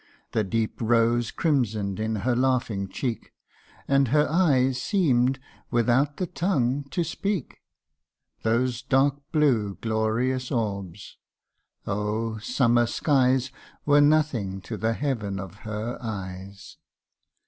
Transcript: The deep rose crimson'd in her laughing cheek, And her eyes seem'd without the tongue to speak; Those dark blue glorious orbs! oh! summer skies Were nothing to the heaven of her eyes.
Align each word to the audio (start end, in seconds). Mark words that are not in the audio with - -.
The 0.31 0.43
deep 0.43 0.81
rose 0.81 1.29
crimson'd 1.29 1.99
in 1.99 2.15
her 2.25 2.35
laughing 2.35 2.89
cheek, 2.89 3.33
And 3.87 4.07
her 4.07 4.27
eyes 4.27 4.81
seem'd 4.81 5.37
without 5.69 6.17
the 6.17 6.25
tongue 6.25 6.85
to 6.85 7.03
speak; 7.03 7.61
Those 8.41 8.81
dark 8.81 9.17
blue 9.31 9.77
glorious 9.79 10.49
orbs! 10.51 11.17
oh! 11.85 12.39
summer 12.39 12.87
skies 12.87 13.51
Were 13.85 14.01
nothing 14.01 14.59
to 14.61 14.75
the 14.77 14.93
heaven 14.93 15.39
of 15.39 15.53
her 15.69 15.99
eyes. 16.01 16.77